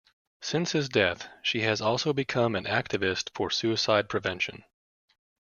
Since 0.41 0.71
his 0.71 0.89
death, 0.89 1.27
she 1.43 1.61
has 1.61 1.79
also 1.79 2.11
become 2.11 2.55
an 2.55 2.63
activist 2.65 3.29
for 3.35 3.51
suicide 3.51 4.09
prevention. 4.09 4.63